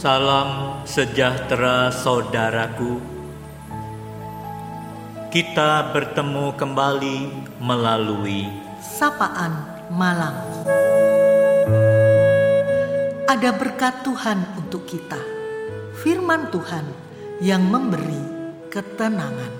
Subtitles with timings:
[0.00, 3.04] Salam sejahtera saudaraku.
[5.28, 7.18] Kita bertemu kembali
[7.60, 8.48] melalui
[8.80, 9.60] sapaan
[9.92, 10.40] malam.
[13.28, 15.20] Ada berkat Tuhan untuk kita.
[16.00, 16.88] Firman Tuhan
[17.44, 18.24] yang memberi
[18.72, 19.52] ketenangan.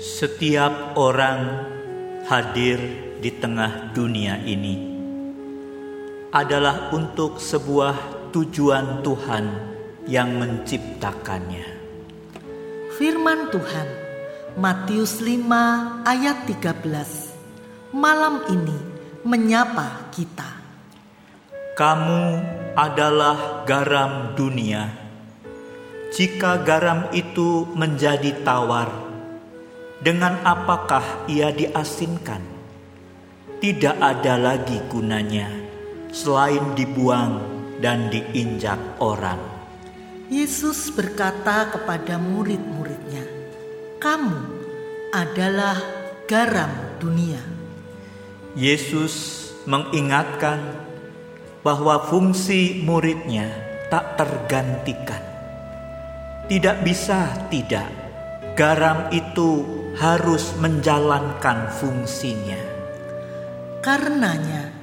[0.00, 1.68] Setiap orang
[2.24, 2.80] hadir
[3.20, 4.88] di tengah dunia ini
[6.32, 9.44] adalah untuk sebuah tujuan Tuhan
[10.06, 11.66] yang menciptakannya.
[12.94, 13.88] Firman Tuhan
[14.58, 15.46] Matius 5
[16.06, 18.78] ayat 13 malam ini
[19.26, 20.62] menyapa kita.
[21.78, 22.22] Kamu
[22.74, 24.90] adalah garam dunia.
[26.10, 28.90] Jika garam itu menjadi tawar,
[30.02, 32.42] dengan apakah ia diasinkan?
[33.60, 35.46] Tidak ada lagi gunanya
[36.10, 39.40] selain dibuang dan diinjak orang.
[40.30, 43.26] Yesus berkata kepada murid-muridnya,
[43.98, 44.38] "Kamu
[45.10, 45.80] adalah
[46.30, 46.70] garam
[47.02, 47.42] dunia."
[48.54, 50.60] Yesus mengingatkan
[51.66, 53.50] bahwa fungsi muridnya
[53.90, 55.20] tak tergantikan.
[56.46, 57.90] Tidak bisa tidak,
[58.54, 59.66] garam itu
[59.98, 62.58] harus menjalankan fungsinya.
[63.82, 64.79] Karenanya,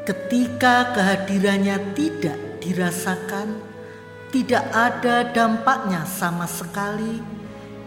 [0.00, 3.60] Ketika kehadirannya tidak dirasakan,
[4.32, 7.20] tidak ada dampaknya sama sekali,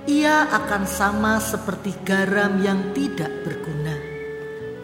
[0.06, 3.98] ia akan sama seperti garam yang tidak berguna.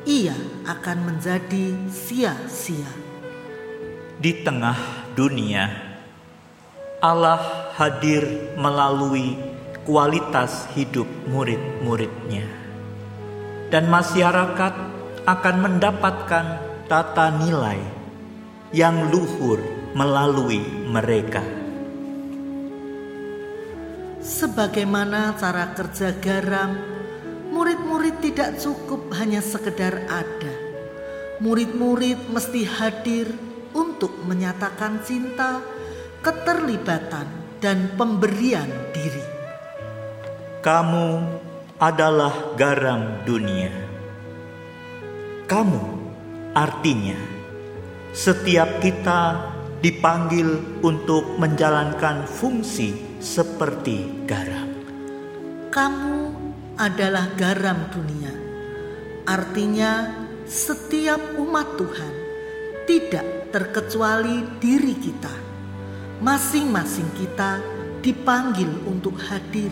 [0.10, 0.34] Ia
[0.66, 2.90] akan menjadi sia-sia.
[4.18, 4.80] Di tengah
[5.14, 5.70] dunia,
[6.98, 9.38] Allah hadir melalui
[9.86, 12.48] kualitas hidup murid-muridnya,
[13.70, 14.74] dan masyarakat
[15.28, 17.78] akan mendapatkan tata nilai
[18.74, 19.62] yang luhur
[19.94, 20.58] melalui
[20.90, 21.46] mereka.
[24.18, 26.82] Sebagaimana cara kerja garam,
[27.54, 30.56] murid-murid tidak cukup hanya sekedar ada.
[31.38, 33.38] Murid-murid mesti hadir
[33.78, 35.62] untuk menyatakan cinta,
[36.26, 37.30] keterlibatan,
[37.62, 38.68] dan pemberian
[38.98, 39.26] diri.
[40.66, 41.08] Kamu
[41.78, 43.72] adalah garam dunia.
[45.46, 45.99] Kamu
[46.58, 47.14] Artinya,
[48.10, 49.54] setiap kita
[49.86, 54.66] dipanggil untuk menjalankan fungsi seperti garam.
[55.70, 56.20] Kamu
[56.74, 58.34] adalah garam dunia.
[59.30, 60.10] Artinya,
[60.50, 62.14] setiap umat Tuhan
[62.90, 65.36] tidak terkecuali diri kita.
[66.26, 67.62] Masing-masing kita
[68.02, 69.70] dipanggil untuk hadir,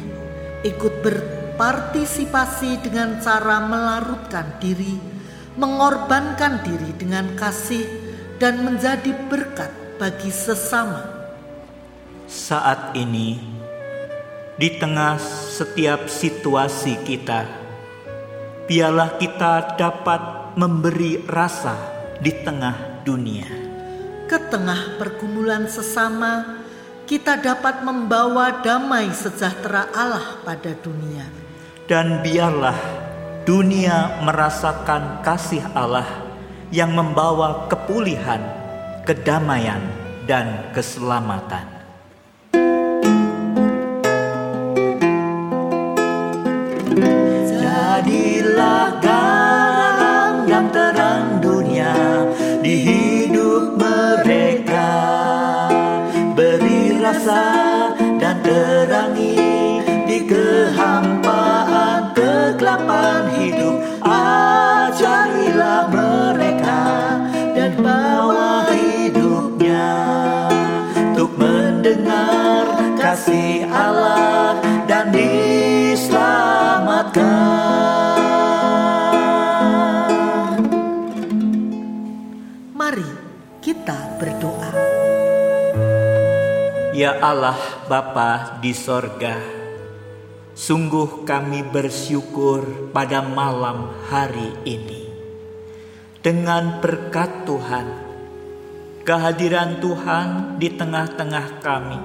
[0.62, 5.17] ikut berpartisipasi dengan cara melarutkan diri
[5.58, 7.84] mengorbankan diri dengan kasih
[8.38, 11.02] dan menjadi berkat bagi sesama.
[12.30, 13.42] Saat ini,
[14.62, 15.18] di tengah
[15.50, 17.50] setiap situasi kita,
[18.70, 21.74] biarlah kita dapat memberi rasa
[22.22, 23.50] di tengah dunia.
[24.30, 26.62] Ke tengah pergumulan sesama,
[27.10, 31.26] kita dapat membawa damai sejahtera Allah pada dunia.
[31.88, 33.07] Dan biarlah
[33.48, 36.04] dunia merasakan kasih Allah
[36.68, 38.44] yang membawa kepulihan,
[39.08, 39.80] kedamaian,
[40.28, 41.64] dan keselamatan.
[47.48, 51.96] Jadilah garam dan terang dunia
[52.60, 53.07] di
[86.98, 89.38] Ya Allah Bapa di sorga
[90.58, 95.06] Sungguh kami bersyukur pada malam hari ini.
[96.26, 97.86] Dengan berkat Tuhan,
[99.06, 102.02] kehadiran Tuhan di tengah-tengah kami,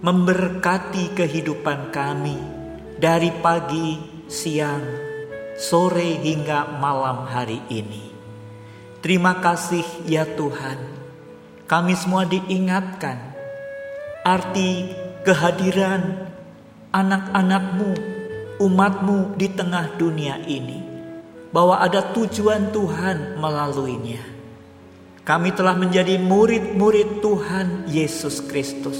[0.00, 2.40] memberkati kehidupan kami
[2.96, 4.00] dari pagi,
[4.32, 4.80] siang,
[5.60, 8.16] sore hingga malam hari ini.
[9.04, 10.80] Terima kasih ya Tuhan,
[11.68, 13.31] kami semua diingatkan
[14.22, 14.94] arti
[15.26, 16.30] kehadiran
[16.94, 17.90] anak-anakmu,
[18.62, 20.78] umatmu di tengah dunia ini,
[21.50, 24.22] bahwa ada tujuan Tuhan melaluinya.
[25.22, 28.98] Kami telah menjadi murid-murid Tuhan Yesus Kristus.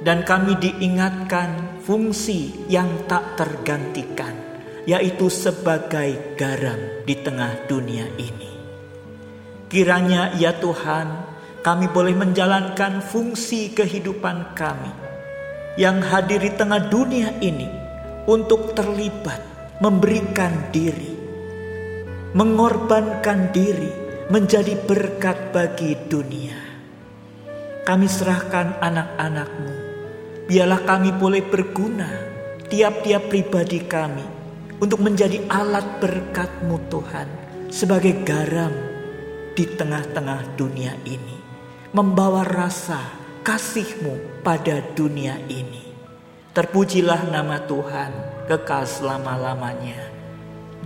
[0.00, 4.32] Dan kami diingatkan fungsi yang tak tergantikan,
[4.88, 8.48] yaitu sebagai garam di tengah dunia ini.
[9.68, 11.29] Kiranya ya Tuhan,
[11.60, 14.92] kami boleh menjalankan fungsi kehidupan kami
[15.76, 17.68] yang hadir di tengah dunia ini
[18.24, 19.40] untuk terlibat
[19.80, 21.12] memberikan diri,
[22.32, 23.92] mengorbankan diri
[24.32, 26.56] menjadi berkat bagi dunia.
[27.84, 29.74] Kami serahkan anak-anakmu,
[30.48, 32.08] biarlah kami boleh berguna
[32.68, 34.24] tiap-tiap pribadi kami
[34.80, 37.28] untuk menjadi alat berkatmu Tuhan
[37.68, 38.72] sebagai garam
[39.56, 41.39] di tengah-tengah dunia ini.
[41.90, 43.02] Membawa rasa
[43.42, 45.90] kasihmu pada dunia ini.
[46.54, 48.14] Terpujilah nama Tuhan
[48.46, 49.98] kekal selama-lamanya.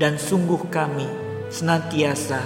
[0.01, 1.05] Dan sungguh kami
[1.53, 2.41] senantiasa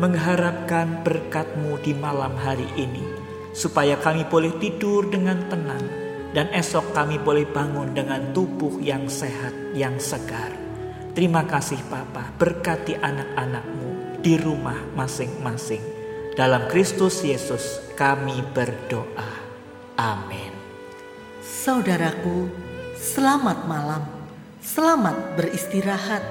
[0.00, 3.04] mengharapkan berkatmu di malam hari ini.
[3.52, 5.84] Supaya kami boleh tidur dengan tenang
[6.32, 10.56] dan esok kami boleh bangun dengan tubuh yang sehat, yang segar.
[11.12, 15.99] Terima kasih Papa, berkati anak-anakmu di rumah masing-masing.
[16.38, 19.30] Dalam Kristus Yesus kami berdoa.
[19.98, 20.54] Amin.
[21.42, 22.46] Saudaraku,
[22.94, 24.06] selamat malam.
[24.62, 26.22] Selamat beristirahat.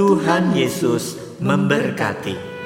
[0.00, 2.57] Tuhan Yesus memberkati.